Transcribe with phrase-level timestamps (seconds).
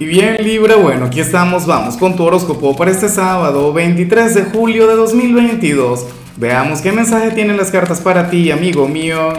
[0.00, 4.42] Y bien Libra, bueno, aquí estamos, vamos con tu horóscopo para este sábado 23 de
[4.44, 6.06] julio de 2022.
[6.36, 9.32] Veamos qué mensaje tienen las cartas para ti, amigo mío.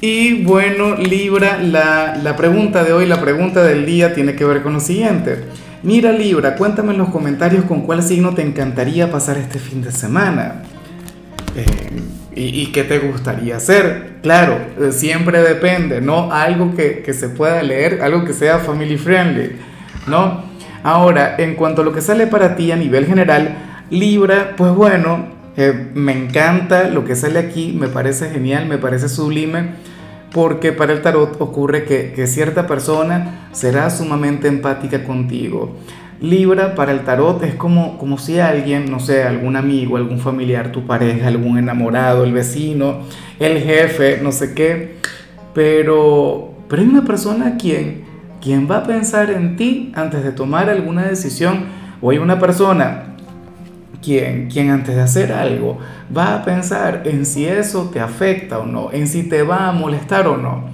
[0.00, 4.62] Y bueno, Libra, la, la pregunta de hoy, la pregunta del día tiene que ver
[4.62, 5.42] con lo siguiente.
[5.82, 9.90] Mira Libra, cuéntame en los comentarios con cuál signo te encantaría pasar este fin de
[9.90, 10.62] semana.
[11.56, 11.64] Eh,
[12.36, 14.16] ¿Y, qué te gustaría hacer?
[14.22, 16.32] Claro, eh, siempre depende, ¿no?
[16.32, 19.52] Algo que, que, se pueda leer, algo que sea family friendly,
[20.08, 20.42] ¿no?
[20.82, 23.56] Ahora, en cuanto a lo que sale para ti a nivel general,
[23.88, 25.26] Libra, pues bueno,
[25.56, 29.74] eh, me encanta lo que sale aquí, me parece genial, me parece sublime,
[30.32, 35.76] porque para el tarot ocurre que, que cierta persona será sumamente empática contigo
[36.24, 40.72] Libra para el tarot es como, como si alguien, no sé, algún amigo, algún familiar,
[40.72, 43.00] tu pareja, algún enamorado, el vecino,
[43.38, 44.96] el jefe, no sé qué,
[45.52, 48.04] pero, pero hay una persona quien,
[48.40, 51.66] quien va a pensar en ti antes de tomar alguna decisión,
[52.00, 53.16] o hay una persona
[54.00, 55.76] quien, quien antes de hacer algo
[56.16, 59.72] va a pensar en si eso te afecta o no, en si te va a
[59.72, 60.64] molestar o no.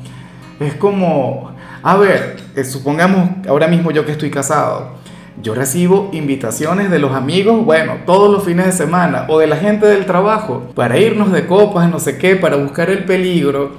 [0.61, 1.51] Es como,
[1.83, 5.01] a ver, eh, supongamos ahora mismo yo que estoy casado,
[5.43, 9.57] yo recibo invitaciones de los amigos, bueno, todos los fines de semana, o de la
[9.57, 13.73] gente del trabajo, para irnos de copas, no sé qué, para buscar el peligro,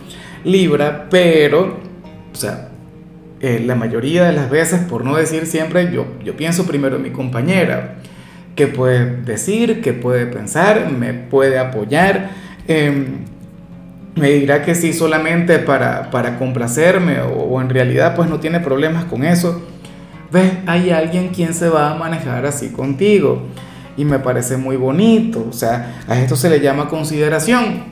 [0.44, 1.78] Libra, pero,
[2.34, 2.70] o sea,
[3.42, 7.04] eh, la mayoría de las veces, por no decir siempre, yo, yo pienso primero en
[7.04, 7.96] mi compañera,
[8.56, 12.32] que puede decir, que puede pensar, me puede apoyar,
[12.68, 13.26] em,
[14.16, 18.60] me dirá que sí solamente para, para complacerme o, o en realidad pues no tiene
[18.60, 19.62] problemas con eso
[20.32, 23.44] ves, hay alguien quien se va a manejar así contigo.
[23.98, 25.46] Y me parece muy bonito.
[25.50, 27.92] O sea, a esto se le llama consideración.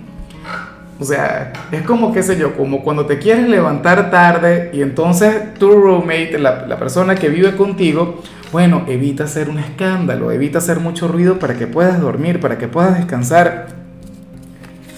[0.99, 5.53] O sea, es como, qué sé yo, como cuando te quieres levantar tarde y entonces
[5.53, 10.79] tu roommate, la, la persona que vive contigo, bueno, evita hacer un escándalo, evita hacer
[10.79, 13.67] mucho ruido para que puedas dormir, para que puedas descansar.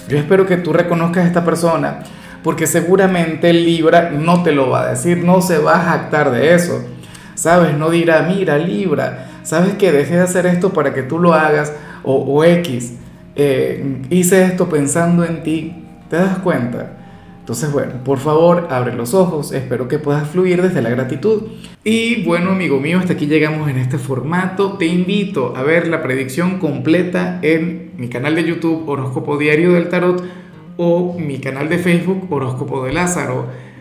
[0.07, 1.99] Yo espero que tú reconozcas a esta persona,
[2.43, 6.55] porque seguramente Libra no te lo va a decir, no se va a jactar de
[6.55, 6.83] eso.
[7.41, 7.75] ¿Sabes?
[7.75, 11.73] No dirá, mira, Libra, ¿sabes que dejé de hacer esto para que tú lo hagas?
[12.03, 12.93] O, X,
[13.35, 15.73] eh, hice esto pensando en ti,
[16.07, 16.99] ¿te das cuenta?
[17.39, 21.41] Entonces, bueno, por favor, abre los ojos, espero que puedas fluir desde la gratitud.
[21.83, 24.73] Y bueno, amigo mío, hasta aquí llegamos en este formato.
[24.77, 29.89] Te invito a ver la predicción completa en mi canal de YouTube Horóscopo Diario del
[29.89, 30.23] Tarot
[30.77, 33.47] o mi canal de Facebook Horóscopo de Lázaro.